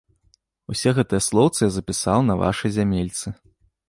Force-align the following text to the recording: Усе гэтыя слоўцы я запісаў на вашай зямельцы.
Усе 0.75 0.93
гэтыя 0.99 1.23
слоўцы 1.25 1.59
я 1.63 1.69
запісаў 1.75 2.23
на 2.31 2.39
вашай 2.41 2.73
зямельцы. 2.79 3.27